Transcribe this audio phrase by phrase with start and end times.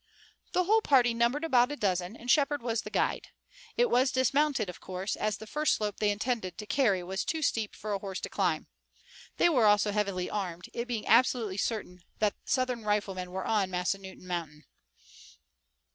[0.53, 3.27] The whole party numbered about a dozen, and Shepard was the guide.
[3.77, 7.43] It was dismounted, of course, as the first slope they intended to carry was too
[7.43, 8.65] steep for a horse to climb.
[9.37, 14.25] They were also heavily armed, it being absolutely certain that Southern riflemen were on Massanutton
[14.25, 14.63] Mountain.